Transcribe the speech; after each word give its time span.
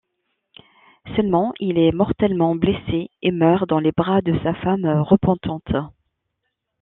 Seulement 1.15 1.53
il 1.59 1.77
est 1.77 1.91
mortellement 1.91 2.55
blessé 2.55 3.11
et 3.21 3.29
meurt 3.29 3.69
dans 3.69 3.77
les 3.77 3.91
bras 3.91 4.21
de 4.23 4.33
sa 4.43 4.55
femme 4.55 4.87
repentante. 5.03 5.71